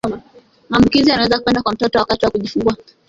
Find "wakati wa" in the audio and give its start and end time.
1.99-2.31